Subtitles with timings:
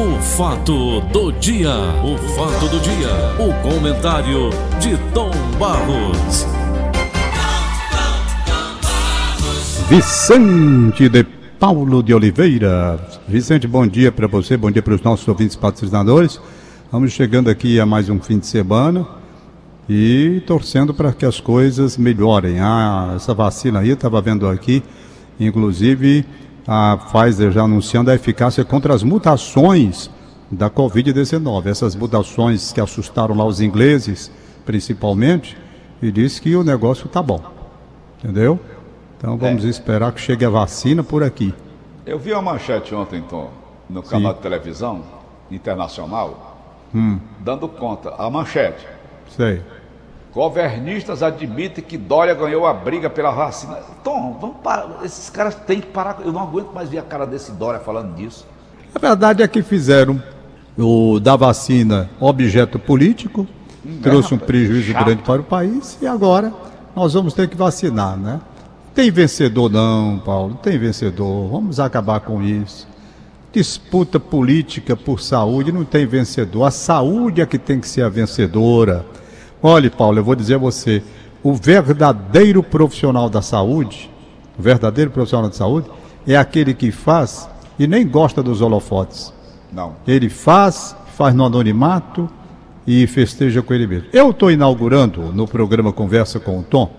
[0.00, 4.48] O fato do dia, o fato do dia, o comentário
[4.80, 6.46] de Tom Barros.
[9.90, 11.22] Vicente de
[11.58, 12.98] Paulo de Oliveira.
[13.28, 16.40] Vicente, bom dia para você, bom dia para os nossos ouvintes patrocinadores.
[16.90, 19.06] Vamos chegando aqui a mais um fim de semana
[19.86, 22.58] e torcendo para que as coisas melhorem.
[22.58, 24.82] Ah, essa vacina aí, estava vendo aqui,
[25.38, 26.24] inclusive
[26.66, 30.10] a Pfizer já anunciando a eficácia contra as mutações
[30.50, 31.66] da Covid-19.
[31.66, 34.30] Essas mutações que assustaram lá os ingleses,
[34.64, 35.56] principalmente,
[36.02, 37.40] e disse que o negócio está bom.
[38.18, 38.58] Entendeu?
[39.16, 39.68] Então vamos é.
[39.68, 41.54] esperar que chegue a vacina por aqui.
[42.06, 43.50] Eu vi uma manchete ontem, Tom,
[43.88, 44.36] no canal Sim.
[44.36, 45.02] de televisão
[45.50, 46.58] internacional,
[46.94, 47.18] hum.
[47.40, 48.14] dando conta.
[48.18, 48.86] A manchete.
[49.28, 49.62] Sei.
[50.32, 53.78] Governistas admitem que Dória ganhou a briga pela vacina.
[54.04, 55.00] Tom, vamos parar.
[55.04, 56.18] Esses caras têm que parar.
[56.24, 58.46] Eu não aguento mais ver a cara desse Dória falando disso.
[58.94, 60.22] A verdade é que fizeram
[60.78, 63.46] o da vacina objeto político,
[63.84, 65.04] hum, trouxe um prejuízo chato.
[65.04, 66.52] grande para o país e agora
[66.94, 68.40] nós vamos ter que vacinar, né?
[68.94, 71.48] Tem vencedor não, Paulo, tem vencedor.
[71.48, 72.88] Vamos acabar com isso.
[73.52, 76.64] Disputa política por saúde não tem vencedor.
[76.64, 79.04] A saúde é que tem que ser a vencedora.
[79.62, 81.02] Olhe, Paulo, eu vou dizer a você,
[81.42, 84.10] o verdadeiro profissional da saúde,
[84.58, 85.88] o verdadeiro profissional da saúde,
[86.26, 89.32] é aquele que faz e nem gosta dos holofotes.
[89.72, 89.96] Não.
[90.06, 92.28] Ele faz, faz no anonimato
[92.86, 94.08] e festeja com ele mesmo.
[94.12, 96.90] Eu estou inaugurando no programa Conversa com o Tom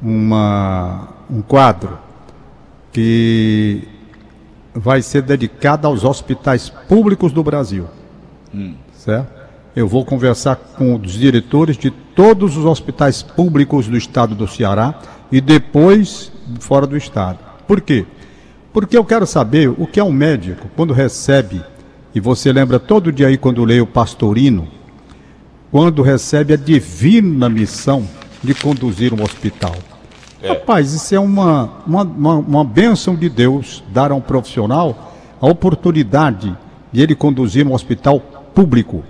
[0.00, 1.98] uma, um quadro
[2.92, 3.88] que
[4.74, 7.86] vai ser dedicado aos hospitais públicos do Brasil.
[8.54, 8.74] Hum.
[8.92, 9.33] Certo?
[9.76, 14.94] Eu vou conversar com os diretores de todos os hospitais públicos do estado do Ceará
[15.32, 16.30] e depois
[16.60, 17.38] fora do estado.
[17.66, 18.06] Por quê?
[18.72, 21.60] Porque eu quero saber o que é um médico quando recebe,
[22.14, 24.68] e você lembra todo dia aí quando leio o Pastorino,
[25.72, 28.06] quando recebe a divina missão
[28.44, 29.74] de conduzir um hospital.
[30.40, 30.50] É.
[30.50, 35.46] Rapaz, isso é uma, uma, uma, uma bênção de Deus dar a um profissional a
[35.46, 36.56] oportunidade
[36.92, 38.20] de ele conduzir um hospital
[38.54, 39.02] público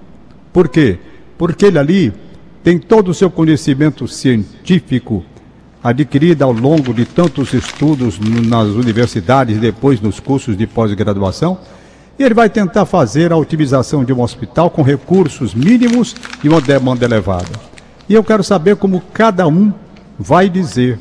[0.54, 0.98] por quê?
[1.37, 2.12] Porque ele ali
[2.62, 5.25] tem todo o seu conhecimento científico
[5.82, 11.59] adquirido ao longo de tantos estudos nas universidades depois nos cursos de pós-graduação,
[12.16, 16.14] e ele vai tentar fazer a otimização de um hospital com recursos mínimos
[16.44, 17.50] e uma demanda elevada.
[18.09, 19.72] E eu quero saber como cada um
[20.16, 21.00] vai dizer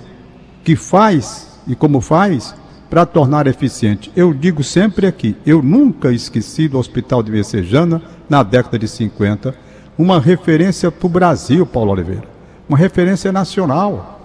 [0.64, 2.56] que faz e como faz
[2.94, 4.12] para tornar eficiente.
[4.16, 8.00] Eu digo sempre aqui, eu nunca esqueci do Hospital de Messejana,
[8.30, 9.56] na década de 50,
[9.98, 12.26] uma referência para o Brasil, Paulo Oliveira.
[12.70, 14.22] Uma referência nacional.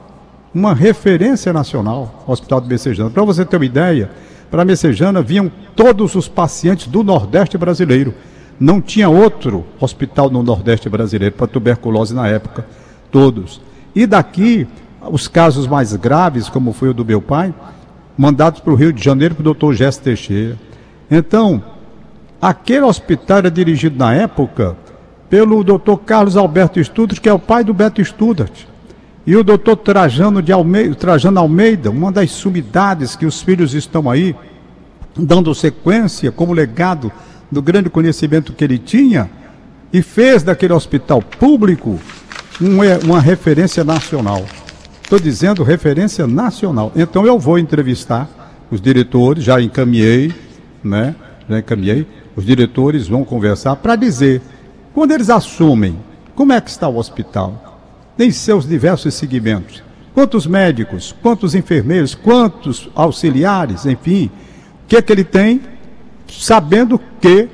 [0.54, 3.08] Uma referência nacional, Hospital de Messejana.
[3.08, 4.10] Para você ter uma ideia,
[4.50, 8.12] para Messejana vinham todos os pacientes do Nordeste brasileiro.
[8.60, 12.66] Não tinha outro hospital no Nordeste brasileiro para tuberculose na época.
[13.10, 13.62] Todos.
[13.94, 14.68] E daqui,
[15.10, 17.54] os casos mais graves, como foi o do meu pai,
[18.18, 20.58] mandados para o Rio de Janeiro para o doutor Gesto Teixeira.
[21.10, 21.62] Então,
[22.40, 24.76] Aquele hospital era dirigido na época
[25.28, 25.96] pelo Dr.
[26.06, 28.68] Carlos Alberto Estudos, que é o pai do Beto Studat.
[29.26, 29.74] E o Dr.
[29.82, 34.36] Trajano, de Almeida, Trajano Almeida, uma das sumidades que os filhos estão aí,
[35.16, 37.10] dando sequência como legado
[37.50, 39.28] do grande conhecimento que ele tinha,
[39.92, 41.98] e fez daquele hospital público
[42.60, 44.44] uma, uma referência nacional.
[45.08, 46.92] Estou dizendo referência nacional.
[46.94, 48.28] Então eu vou entrevistar
[48.70, 50.34] os diretores, já encaminhei,
[50.84, 51.16] né?
[51.48, 54.42] Já encaminhei os diretores vão conversar para dizer,
[54.92, 55.98] quando eles assumem,
[56.34, 57.80] como é que está o hospital?
[58.18, 59.82] Em seus diversos segmentos.
[60.12, 64.26] Quantos médicos, quantos enfermeiros, quantos auxiliares, enfim,
[64.84, 65.62] o que é que ele tem,
[66.28, 67.48] sabendo que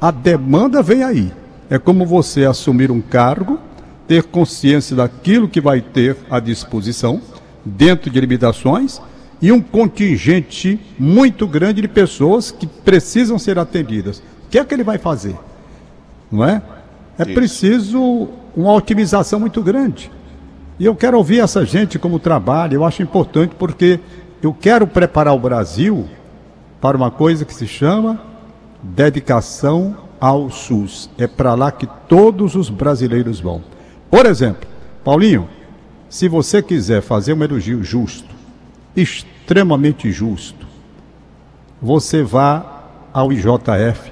[0.00, 1.32] a demanda vem aí.
[1.70, 3.60] É como você assumir um cargo,
[4.06, 7.20] ter consciência daquilo que vai ter à disposição,
[7.64, 9.00] dentro de limitações,
[9.40, 14.18] e um contingente muito grande de pessoas que precisam ser atendidas.
[14.46, 15.36] O que é que ele vai fazer?
[16.30, 16.62] Não é?
[17.18, 17.34] É Isso.
[17.34, 20.10] preciso uma otimização muito grande.
[20.78, 24.00] E eu quero ouvir essa gente como trabalha, eu acho importante porque
[24.42, 26.06] eu quero preparar o Brasil
[26.80, 28.20] para uma coisa que se chama
[28.82, 31.10] dedicação ao SUS.
[31.18, 33.62] É para lá que todos os brasileiros vão.
[34.16, 34.66] Por exemplo,
[35.04, 35.46] Paulinho,
[36.08, 38.34] se você quiser fazer um elogio justo,
[38.96, 40.66] extremamente justo,
[41.82, 44.10] você vá ao IJF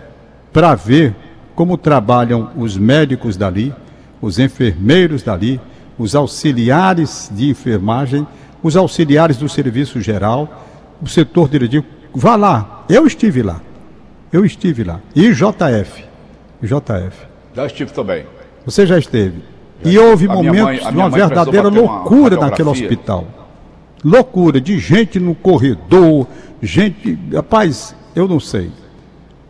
[0.53, 1.17] para ver
[1.55, 3.75] como trabalham os médicos dali,
[4.21, 5.59] os enfermeiros dali,
[5.99, 8.27] os auxiliares de enfermagem,
[8.63, 10.67] os auxiliares do serviço geral,
[11.01, 11.87] o setor diretivo.
[12.15, 13.59] Vá lá, eu estive lá.
[14.31, 15.01] Eu estive lá.
[15.17, 16.05] E JF.
[16.63, 17.27] JF.
[17.55, 18.27] Já estive também.
[18.67, 19.54] Você já esteve.
[19.83, 23.27] E houve momentos mãe, de uma verdadeira loucura uma naquele hospital.
[24.05, 26.27] Loucura de gente no corredor,
[26.63, 27.19] gente.
[27.33, 28.71] Rapaz, eu não sei.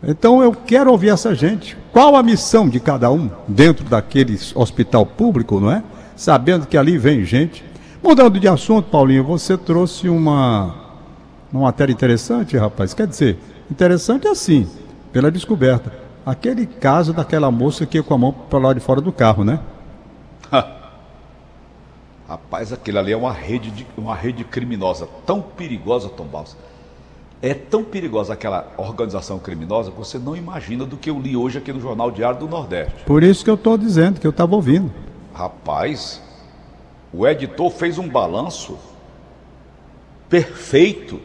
[0.07, 1.77] Então eu quero ouvir essa gente.
[1.91, 5.83] Qual a missão de cada um dentro daquele hospital público, não é?
[6.15, 7.63] Sabendo que ali vem gente.
[8.03, 10.75] Mudando de assunto, Paulinho, você trouxe uma,
[11.51, 12.93] uma matéria interessante, rapaz.
[12.93, 13.39] Quer dizer,
[13.69, 14.67] interessante assim,
[15.11, 15.91] pela descoberta.
[16.25, 19.43] Aquele caso daquela moça que ia com a mão para lá de fora do carro,
[19.43, 19.59] né?
[22.27, 26.55] Rapaz, aquele ali é uma rede, de, uma rede criminosa tão perigosa, Tom Balsa
[27.41, 31.59] é tão perigosa aquela organização criminosa que você não imagina do que eu li hoje
[31.59, 33.03] aqui no Jornal Diário do Nordeste.
[33.05, 34.91] Por isso que eu estou dizendo, que eu estava ouvindo.
[35.33, 36.21] Rapaz,
[37.13, 38.79] o editor fez um balanço
[40.27, 41.21] perfeito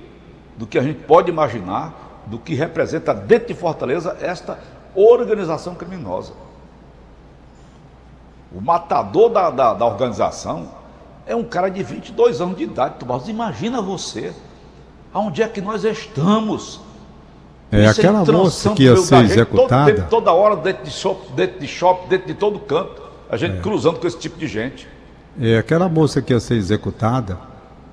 [0.59, 4.59] do que a gente pode imaginar, do que representa dentro de Fortaleza esta
[4.95, 6.35] organização criminosa.
[8.53, 10.69] O matador da, da, da organização
[11.27, 13.29] é um cara de 22 anos de idade, Tomás.
[13.29, 14.35] Imagina você
[15.13, 16.81] Aonde é que nós estamos?
[17.73, 19.93] É aquela moça que ia ser executada.
[19.93, 23.03] Todo, toda hora dentro de shopping, dentro de shopping, dentro de todo canto.
[23.29, 23.61] A gente é.
[23.61, 24.89] cruzando com esse tipo de gente.
[25.41, 27.39] É aquela moça que ia ser executada,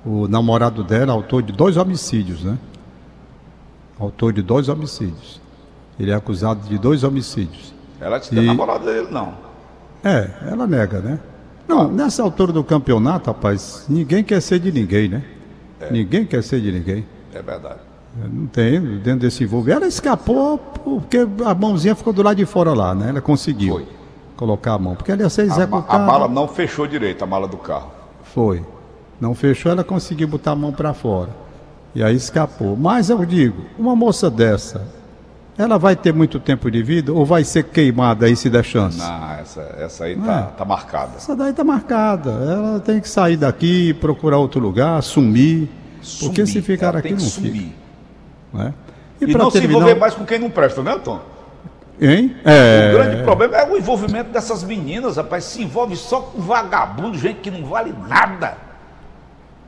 [0.04, 2.58] o namorado dela, autor de dois homicídios, né?
[3.98, 5.40] Autor de dois homicídios.
[5.98, 7.72] Ele é acusado de dois homicídios.
[8.00, 9.34] Ela disse que é namorada dele, não.
[10.04, 11.18] É, ela nega, né?
[11.66, 15.22] Não, nessa altura do campeonato, rapaz, ninguém quer ser de ninguém, né?
[15.80, 15.92] É.
[15.92, 17.04] Ninguém quer ser de ninguém.
[17.32, 17.80] É verdade.
[18.32, 19.82] Não tem, dentro desse envolvimento.
[19.82, 23.10] Ela escapou porque a mãozinha ficou do lado de fora lá, né?
[23.10, 23.86] Ela conseguiu Foi.
[24.36, 24.96] colocar a mão.
[24.96, 25.92] Porque ela ia ser executada.
[25.92, 27.90] A, a mala não fechou direito, a mala do carro.
[28.22, 28.64] Foi.
[29.20, 31.30] Não fechou, ela conseguiu botar a mão para fora.
[31.94, 32.76] E aí escapou.
[32.76, 34.86] Mas eu digo, uma moça dessa,
[35.58, 38.96] ela vai ter muito tempo de vida ou vai ser queimada aí se der chance?
[38.96, 40.56] Não, essa, essa aí tá, é?
[40.56, 41.16] tá marcada.
[41.16, 42.30] Essa daí tá marcada.
[42.30, 45.68] Ela tem que sair daqui, procurar outro lugar, sumir.
[46.00, 46.28] sumir.
[46.28, 47.52] Porque se ficar ela aqui não sumir.
[47.52, 47.72] fica.
[48.54, 48.74] Né?
[49.20, 49.50] E, e não terminar...
[49.50, 51.20] se envolver mais com quem não presta, né, Tom?
[52.00, 52.36] Hein?
[52.44, 52.92] É...
[52.92, 55.42] O grande problema é o envolvimento dessas meninas, rapaz.
[55.42, 58.56] Se envolve só com vagabundo, gente que não vale nada.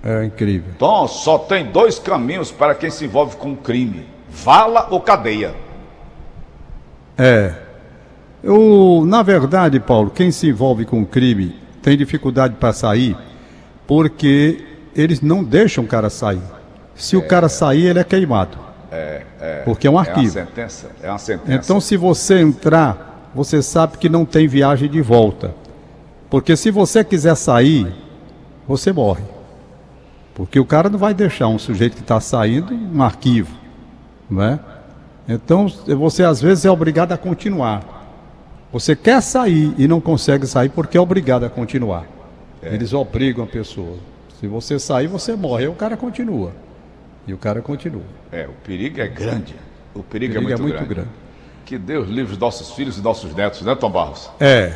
[0.05, 0.73] É incrível.
[0.79, 5.53] Tom, só tem dois caminhos para quem se envolve com crime: vala ou cadeia.
[7.21, 7.53] É.
[8.43, 13.15] Eu, na verdade, Paulo, quem se envolve com crime tem dificuldade para sair
[13.87, 14.65] porque
[14.95, 16.41] eles não deixam o cara sair.
[16.95, 18.57] Se é, o cara sair, ele é queimado.
[18.91, 19.63] É, é.
[19.65, 20.39] Porque é um arquivo.
[20.39, 20.91] É uma sentença.
[21.03, 21.53] É uma sentença.
[21.53, 25.55] Então, se você entrar, você sabe que não tem viagem de volta.
[26.31, 27.93] Porque se você quiser sair,
[28.67, 29.25] você morre.
[30.35, 33.55] Porque o cara não vai deixar um sujeito que está saindo um arquivo,
[34.31, 34.61] não é?
[35.33, 38.01] Então, você às vezes é obrigado a continuar.
[38.73, 42.05] Você quer sair e não consegue sair porque é obrigado a continuar.
[42.61, 42.75] É.
[42.75, 43.97] Eles obrigam a pessoa.
[44.41, 45.65] Se você sair, você morre.
[45.65, 46.53] Aí o cara continua.
[47.27, 48.03] E o cara continua.
[48.33, 49.55] É, o perigo é grande.
[49.95, 50.95] O perigo, o perigo é, muito, é muito grande.
[50.95, 51.09] grande.
[51.65, 54.29] Que Deus livre os nossos filhos e nossos netos, né, Tom Barros?
[54.41, 54.73] É,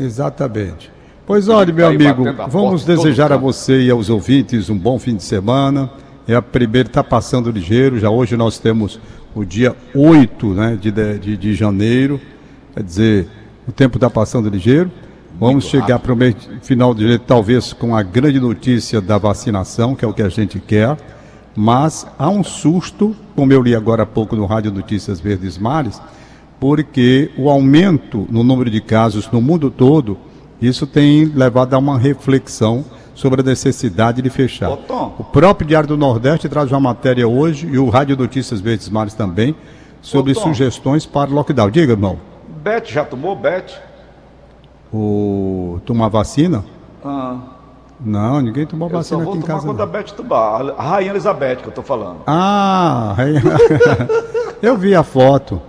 [0.00, 0.90] exatamente.
[1.26, 5.14] Pois olha, meu tá amigo, vamos desejar a você e aos ouvintes um bom fim
[5.14, 5.90] de semana.
[6.26, 7.98] É a primeira, está passando ligeiro.
[7.98, 8.98] Já hoje nós temos
[9.34, 12.20] o dia 8 né, de, de, de janeiro.
[12.74, 13.28] Quer dizer,
[13.66, 14.90] o tempo está passando ligeiro.
[15.38, 19.18] Vamos Muito chegar para o mês final de janeiro, talvez com a grande notícia da
[19.18, 20.96] vacinação, que é o que a gente quer.
[21.54, 26.00] Mas há um susto, como eu li agora há pouco no Rádio Notícias Verdes Mares,
[26.58, 30.18] porque o aumento no número de casos no mundo todo,
[30.60, 32.84] isso tem levado a uma reflexão
[33.18, 34.70] sobre a necessidade de fechar.
[34.70, 39.12] o próprio Diário do Nordeste traz uma matéria hoje e o Rádio Notícias Verdes Mares
[39.12, 39.56] também
[40.00, 41.68] sobre sugestões para lockdown.
[41.68, 42.16] Diga, irmão.
[42.62, 43.72] Beth já tomou Beth?
[44.94, 46.64] O tomar vacina?
[47.04, 47.38] Ah.
[48.00, 49.66] Não, ninguém tomou eu vacina aqui em casa.
[49.66, 50.74] Eu vou tomar quando a Beth tomar.
[50.78, 52.18] A Rainha Elizabeth que eu estou falando.
[52.24, 53.16] Ah,
[54.62, 55.60] eu vi a foto.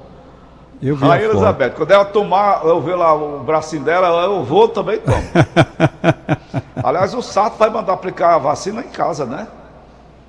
[0.80, 4.68] Eu vi Rainha Elizabeth, quando ela tomar, eu ver lá o bracinho dela, eu vou
[4.68, 5.18] também tomo.
[6.84, 9.48] Aliás, o Sato vai mandar aplicar a vacina em casa, né?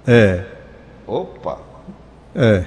[0.07, 0.45] É.
[1.07, 1.59] Opa!
[2.35, 2.65] É.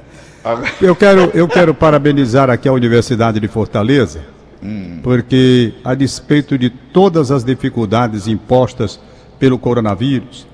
[0.80, 4.20] eu, quero, eu quero parabenizar aqui a Universidade de Fortaleza,
[4.62, 5.00] hum.
[5.02, 8.98] porque, a despeito de todas as dificuldades impostas
[9.38, 10.46] pelo coronavírus,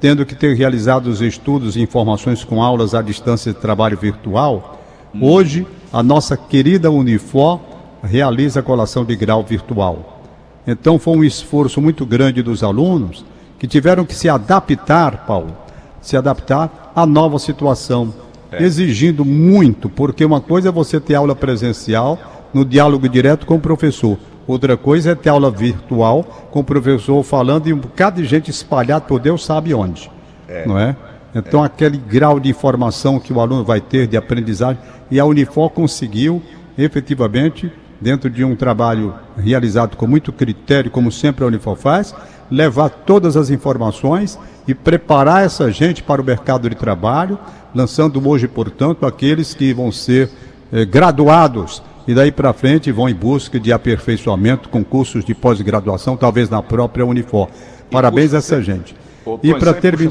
[0.00, 4.80] tendo que ter realizado os estudos e informações com aulas à distância de trabalho virtual,
[5.14, 5.24] hum.
[5.24, 7.60] hoje a nossa querida Unifor
[8.02, 10.19] realiza a colação de grau virtual.
[10.66, 13.24] Então foi um esforço muito grande dos alunos
[13.58, 15.56] que tiveram que se adaptar, Paulo,
[16.00, 18.12] se adaptar à nova situação
[18.52, 18.62] é.
[18.62, 22.18] exigindo muito, porque uma coisa é você ter aula presencial
[22.52, 24.18] no diálogo direto com o professor.
[24.46, 28.50] Outra coisa é ter aula virtual com o professor falando e um bocado de gente
[28.50, 30.10] espalhada por Deus sabe onde.
[30.48, 30.66] É.
[30.66, 30.96] Não é?
[31.34, 31.66] Então, é.
[31.66, 36.42] aquele grau de informação que o aluno vai ter de aprendizagem, e a Unifor conseguiu,
[36.76, 42.14] efetivamente, dentro de um trabalho realizado com muito critério, como sempre a Unifor faz,
[42.50, 47.38] levar todas as informações e preparar essa gente para o mercado de trabalho,
[47.74, 50.30] lançando hoje, portanto, aqueles que vão ser
[50.72, 56.16] eh, graduados e daí para frente vão em busca de aperfeiçoamento com cursos de pós-graduação,
[56.16, 57.48] talvez na própria Unifor.
[57.90, 58.96] Parabéns a essa gente.
[59.42, 60.10] e para terminar.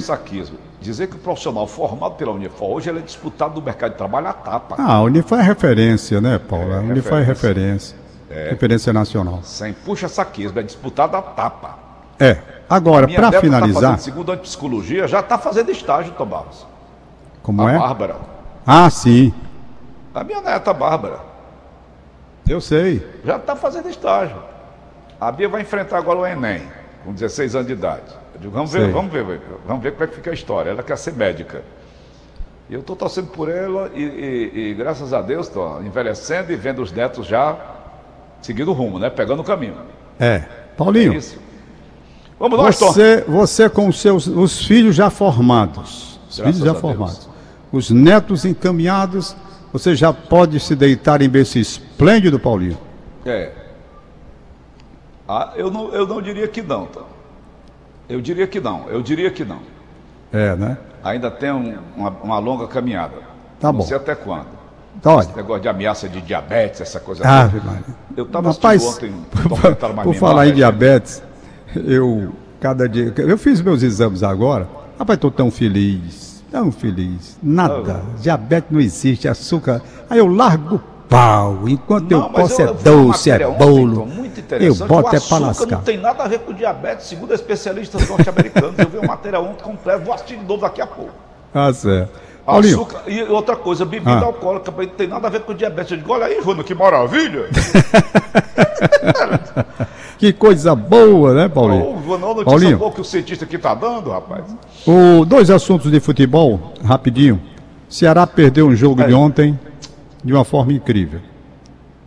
[0.81, 4.33] Dizer que o profissional formado pela Unifor hoje é disputado no mercado de trabalho à
[4.33, 4.75] tapa.
[4.79, 6.71] Ah, a Unifor é referência, né, Paulo?
[6.71, 7.98] É, a Unifor é referência.
[8.29, 8.50] É.
[8.51, 9.41] Referência nacional.
[9.43, 11.77] Sem puxa saquismo, é disputado à tapa.
[12.19, 12.38] É.
[12.69, 13.91] Agora, para tá finalizar.
[13.93, 16.65] Tá segundo a psicologia, já está fazendo estágio, Tom Barros.
[17.41, 17.77] Como a é?
[17.77, 18.15] Bárbara.
[18.65, 19.33] Ah, sim.
[20.13, 21.19] A minha neta Bárbara.
[22.48, 23.05] Eu sei.
[23.25, 24.38] Já está fazendo estágio.
[25.19, 26.62] A Bia vai enfrentar agora o Enem,
[27.03, 28.18] com 16 anos de idade.
[28.39, 30.69] Eu digo, vamos ver, vamos ver, vamos ver como é que fica a história.
[30.69, 31.62] Ela quer ser médica.
[32.69, 36.55] E eu estou torcendo por ela e, e, e graças a Deus estou envelhecendo e
[36.55, 37.58] vendo os netos já
[38.41, 39.10] seguindo o rumo, né?
[39.10, 39.75] Pegando o caminho.
[40.17, 40.43] É.
[40.77, 41.13] Paulinho.
[41.13, 41.38] É isso.
[42.39, 46.17] Vamos lá, você, você com os seus os filhos já formados.
[46.29, 47.29] Os graças filhos já formados.
[47.72, 49.36] Os netos encaminhados
[49.74, 52.77] você já pode se deitar em berço esplêndido, Paulinho?
[53.25, 53.51] É.
[55.27, 57.01] Ah, eu, não, eu não diria que não, tá?
[58.09, 59.59] Eu diria que não, eu diria que não.
[60.33, 60.77] É, né?
[61.03, 63.15] Ainda tem um, uma, uma, longa caminhada.
[63.59, 63.79] Tá não bom.
[63.79, 64.47] Não sei até quando.
[65.01, 67.23] Tá, Esse negócio de ameaça de diabetes, essa coisa.
[67.25, 67.83] Ah, toda.
[68.17, 69.13] Eu estava assistindo ontem
[70.03, 71.23] Por falar em diabetes,
[71.75, 73.13] eu cada dia.
[73.17, 74.67] Eu fiz meus exames agora.
[74.97, 77.37] Rapaz, estou tão feliz Tão feliz.
[77.43, 78.03] Nada.
[78.03, 78.21] Oh.
[78.21, 79.81] Diabetes não existe, açúcar.
[80.09, 81.67] Aí eu largo pau.
[81.67, 84.03] Enquanto não, eu posso eu, é doce, é bolo.
[84.03, 85.77] Ontem, eu boto é para lascar.
[85.77, 88.77] não tem nada a ver com diabetes, segundo especialistas norte-americanos.
[88.77, 91.11] eu vi uma matéria ontem completa, vou assistir de novo daqui a pouco.
[91.53, 92.29] Ah, certo.
[92.47, 94.25] Açúcar, e outra coisa, bebida ah.
[94.25, 95.91] alcoólica não tem nada a ver com diabetes.
[95.91, 97.49] Eu digo, olha aí, Júnior, que maravilha!
[100.19, 101.95] Que coisa boa, né, Paulinho?
[102.05, 102.77] Não, notícia Paulinho.
[102.77, 104.43] boa que o cientista aqui está dando, rapaz.
[104.85, 107.41] O, dois assuntos de futebol, rapidinho.
[107.87, 109.07] Ceará perdeu um jogo é.
[109.07, 109.57] de ontem
[110.23, 111.19] de uma forma incrível.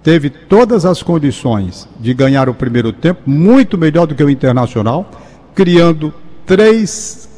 [0.03, 5.09] Teve todas as condições de ganhar o primeiro tempo, muito melhor do que o Internacional,
[5.55, 6.13] criando
[6.45, 7.29] três,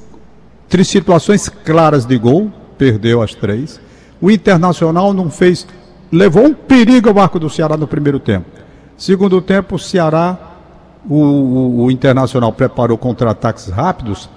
[0.68, 3.80] três situações claras de gol, perdeu as três.
[4.20, 5.66] O Internacional não fez,
[6.10, 8.46] levou um perigo ao arco do Ceará no primeiro tempo.
[8.96, 10.54] Segundo tempo, o Ceará
[11.08, 14.28] o, o, o Internacional preparou contra-ataques rápidos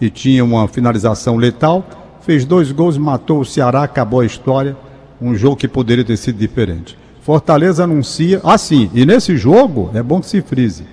[0.00, 1.84] e tinha uma finalização letal.
[2.20, 4.76] Fez dois gols, matou o Ceará, acabou a história.
[5.22, 6.98] Um jogo que poderia ter sido diferente.
[7.20, 8.40] Fortaleza anuncia.
[8.42, 10.84] Ah, sim, e nesse jogo, é bom que se frise.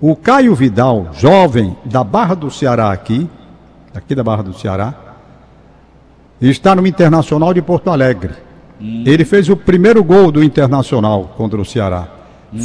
[0.00, 3.30] O Caio Vidal, jovem da Barra do Ceará aqui,
[3.94, 4.92] aqui da Barra do Ceará,
[6.40, 8.32] está no Internacional de Porto Alegre.
[8.80, 9.04] Hum.
[9.06, 12.08] Ele fez o primeiro gol do Internacional contra o Ceará.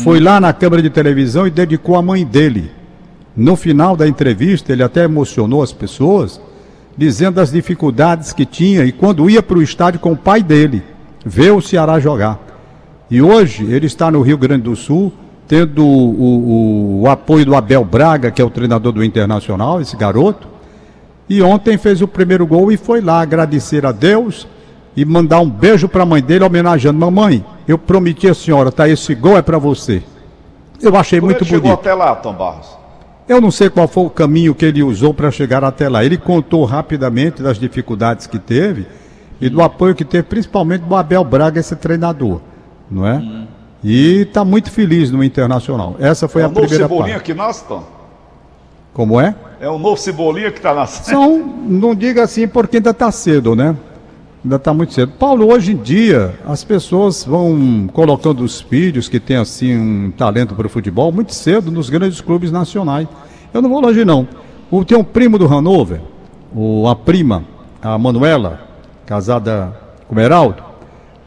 [0.03, 2.71] Foi lá na câmara de televisão e dedicou a mãe dele.
[3.35, 6.41] No final da entrevista, ele até emocionou as pessoas,
[6.99, 10.83] dizendo as dificuldades que tinha e quando ia para o estádio com o pai dele,
[11.25, 12.37] ver o Ceará jogar.
[13.09, 15.13] E hoje ele está no Rio Grande do Sul,
[15.47, 19.95] tendo o, o, o apoio do Abel Braga, que é o treinador do Internacional, esse
[19.95, 20.45] garoto.
[21.29, 24.45] E ontem fez o primeiro gol e foi lá agradecer a Deus
[24.93, 28.89] e mandar um beijo para a mãe dele, homenageando: Mamãe, eu prometi à senhora, tá?
[28.89, 30.03] Esse gol é para você.
[30.81, 31.63] Eu achei Como muito ele bonito.
[31.63, 32.77] chegou até lá, Tom Barros?
[33.29, 36.03] Eu não sei qual foi o caminho que ele usou para chegar até lá.
[36.03, 38.87] Ele contou rapidamente das dificuldades que teve
[39.39, 42.41] e do apoio que teve, principalmente do Abel Braga, esse treinador,
[42.89, 43.45] não é?
[43.83, 45.95] E está muito feliz no Internacional.
[45.99, 46.85] Essa foi é a primeira parte.
[46.85, 47.83] O novo Cebolinha que nasce, Tom?
[48.95, 49.35] Como é?
[49.61, 51.07] É o novo Cebolinha que está nascendo.
[51.07, 53.75] São, não diga assim porque ainda está cedo, né?
[54.43, 55.11] Ainda está muito cedo.
[55.19, 60.55] Paulo, hoje em dia, as pessoas vão colocando os filhos que têm assim um talento
[60.55, 63.07] para o futebol muito cedo nos grandes clubes nacionais.
[63.53, 64.25] Eu não vou longe, não.
[64.71, 65.99] O, tem um primo do Hanover,
[66.55, 67.43] o, a prima,
[67.81, 68.61] a Manuela,
[69.05, 69.77] casada
[70.07, 70.63] com o Heraldo.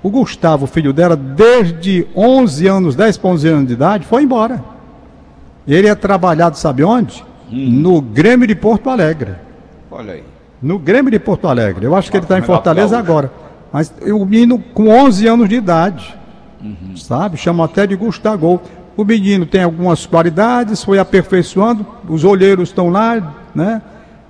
[0.02, 4.64] O Gustavo, filho dela, desde 11 anos, 10 para 11 anos de idade, foi embora.
[5.68, 7.22] Ele é trabalhado, sabe onde?
[7.52, 7.68] Hum.
[7.70, 9.34] No Grêmio de Porto Alegre.
[9.90, 10.31] Olha aí
[10.62, 11.84] no Grêmio de Porto Alegre.
[11.84, 13.32] Eu acho que ele está em Fortaleza agora.
[13.72, 16.16] Mas o menino com 11 anos de idade,
[16.62, 16.96] uhum.
[16.96, 17.36] sabe?
[17.36, 18.60] Chama até de Gustavo.
[18.96, 23.80] O menino tem algumas qualidades, foi aperfeiçoando, os olheiros estão lá, né?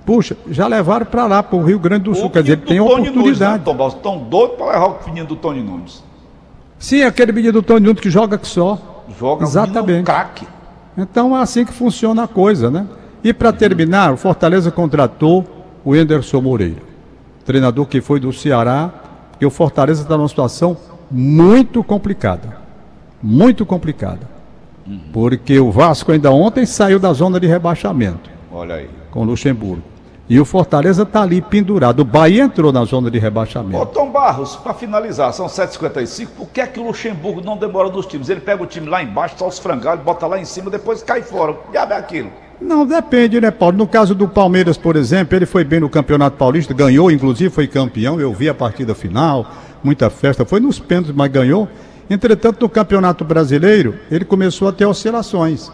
[0.05, 2.29] Puxa, já levaram para lá, para o Rio Grande do Sul.
[2.29, 3.15] Quer dizer, tem Tony oportunidade.
[3.17, 6.03] Nunes, né, Estão doidos para levar o menino do Tony Nunes.
[6.79, 9.05] Sim, aquele menino do Tony Nunes que joga que só.
[9.19, 10.01] Joga Exatamente.
[10.01, 10.47] um craque.
[10.97, 12.85] Então é assim que funciona a coisa, né?
[13.23, 15.45] E para terminar, o Fortaleza contratou
[15.83, 16.81] o Enderson Moreira,
[17.45, 18.91] treinador que foi do Ceará,
[19.31, 20.77] porque o Fortaleza está numa situação
[21.11, 22.57] muito complicada.
[23.21, 24.21] Muito complicada.
[24.85, 24.99] Uhum.
[25.11, 28.29] Porque o Vasco ainda ontem saiu da zona de rebaixamento.
[28.51, 28.89] Olha aí.
[29.11, 29.93] Com o Luxemburgo.
[30.29, 31.99] E o Fortaleza está ali pendurado.
[31.99, 33.77] O Bahia entrou na zona de rebaixamento.
[33.77, 36.27] Ô, Tom Barros, para finalizar, são 7h55.
[36.37, 38.29] Por que é que o Luxemburgo não demora nos times?
[38.29, 41.21] Ele pega o time lá embaixo, só os frangalhos, bota lá em cima, depois cai
[41.21, 41.53] fora.
[41.71, 42.31] Que é aquilo?
[42.63, 43.77] Não, depende, né, Paulo?
[43.77, 47.67] No caso do Palmeiras, por exemplo, ele foi bem no Campeonato Paulista, ganhou, inclusive foi
[47.67, 48.19] campeão.
[48.19, 49.51] Eu vi a partida final,
[49.83, 50.45] muita festa.
[50.45, 51.67] Foi nos pênaltis, mas ganhou.
[52.09, 55.69] Entretanto, no Campeonato Brasileiro, ele começou a ter oscilações.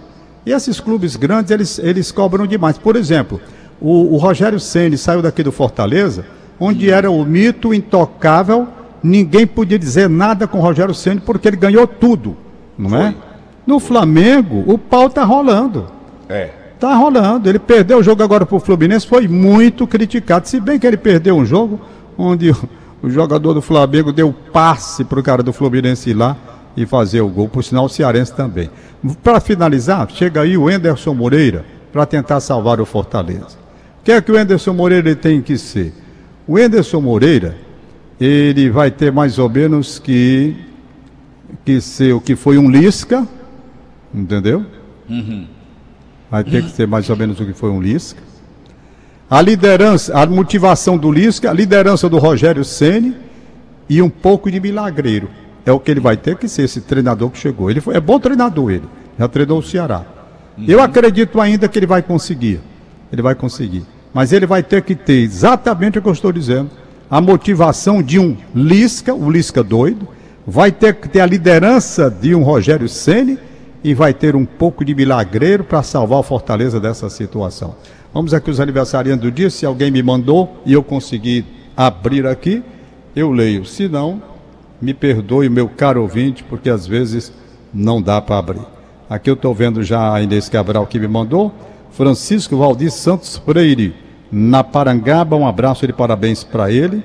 [0.46, 2.77] E esses clubes grandes, eles, eles cobram demais.
[2.77, 3.39] Por exemplo.
[3.81, 6.25] O, o Rogério Ceni saiu daqui do Fortaleza,
[6.60, 8.67] onde era o mito intocável,
[9.01, 12.36] ninguém podia dizer nada com o Rogério Ceni porque ele ganhou tudo,
[12.77, 13.12] não é?
[13.12, 13.12] Foi.
[13.12, 13.15] é?
[13.65, 15.88] No Flamengo, o pau tá rolando.
[16.27, 16.58] É.
[16.79, 17.50] Tá rolando.
[17.50, 20.48] Ele perdeu o jogo agora pro Fluminense, foi muito criticado.
[20.48, 21.79] Se bem que ele perdeu um jogo
[22.17, 22.51] onde
[23.01, 26.38] o jogador do Flamengo deu passe pro cara do Fluminense ir lá
[26.77, 28.69] e fazer o gol, por sinal o cearense também.
[29.24, 33.69] Para finalizar, chega aí o Enderson Moreira para tentar salvar o Fortaleza
[34.09, 35.93] que é que o Enderson Moreira tem que ser?
[36.48, 37.55] O Enderson Moreira,
[38.19, 40.55] ele vai ter mais ou menos que,
[41.63, 43.27] que ser o que foi um Lisca,
[44.12, 44.65] entendeu?
[45.07, 45.45] Uhum.
[46.29, 48.21] Vai ter que ser mais ou menos o que foi um Lisca.
[49.29, 53.15] A liderança, a motivação do Lisca, a liderança do Rogério Ceni
[53.88, 55.29] e um pouco de milagreiro.
[55.65, 57.69] É o que ele vai ter que ser, esse treinador que chegou.
[57.69, 58.86] Ele foi, é bom treinador ele,
[59.17, 60.03] já treinou o Ceará.
[60.57, 60.65] Uhum.
[60.67, 62.59] Eu acredito ainda que ele vai conseguir.
[63.12, 63.83] Ele vai conseguir.
[64.13, 66.69] Mas ele vai ter que ter exatamente o que eu estou dizendo:
[67.09, 70.07] a motivação de um Lisca, o Lisca doido,
[70.45, 73.38] vai ter que ter a liderança de um Rogério Ceni
[73.83, 77.75] e vai ter um pouco de milagreiro para salvar o Fortaleza dessa situação.
[78.13, 81.46] Vamos aqui os aniversariantes do dia, se alguém me mandou e eu consegui
[81.77, 82.63] abrir aqui,
[83.15, 83.65] eu leio.
[83.65, 84.22] Se não,
[84.81, 87.31] me perdoe, meu caro ouvinte, porque às vezes
[87.74, 88.61] não dá para abrir.
[89.09, 91.53] Aqui eu estou vendo já a Inês Cabral que me mandou.
[91.92, 93.96] Francisco Valdir Santos Freire,
[94.31, 97.03] na Parangaba, um abraço de parabéns para ele.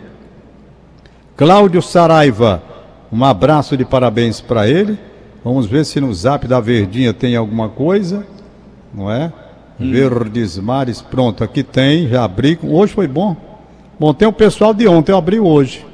[1.37, 2.62] Cláudio Saraiva,
[3.10, 4.98] um abraço de parabéns para ele.
[5.44, 8.26] Vamos ver se no zap da Verdinha tem alguma coisa,
[8.94, 9.30] não é?
[9.78, 9.92] Hum.
[9.92, 12.59] Verdes Mares, pronto, aqui tem, já abri.
[12.62, 13.37] Hoje foi bom.
[14.00, 15.85] Bom, tem o pessoal de ontem, eu abri hoje.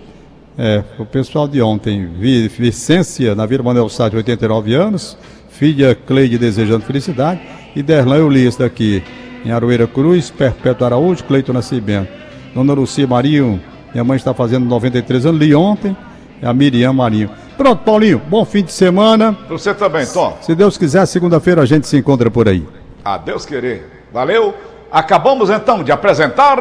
[0.57, 2.07] É, o pessoal de ontem.
[2.07, 5.17] Vicência, na Vila Manuel Sá, de 89 anos.
[5.49, 7.41] Filha Cleide desejando felicidade.
[7.75, 9.03] E Derlan, eu li esse daqui.
[9.45, 12.11] Em Aroeira Cruz, Perpétuo Araújo, Cleito Nascimento.
[12.55, 13.61] Dona Lucia Marinho,
[13.93, 15.97] minha mãe está fazendo 93 anos, li ontem.
[16.43, 17.31] É a Miriam Marinho.
[17.61, 19.35] Pronto, Paulinho, bom fim de semana.
[19.35, 20.35] Pra você também, Tom.
[20.40, 22.66] Se Deus quiser, segunda-feira a gente se encontra por aí.
[23.05, 24.07] A Deus querer.
[24.11, 24.55] Valeu.
[24.90, 26.59] Acabamos então de apresentar.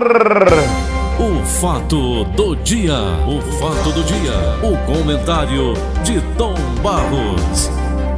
[1.17, 2.97] O fato do dia.
[3.25, 4.33] O fato do dia.
[4.61, 7.88] O comentário de Tom Barros.